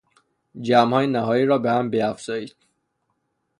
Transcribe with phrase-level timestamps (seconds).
[0.61, 2.55] جمعهای نهایی را به هم بیافزایید.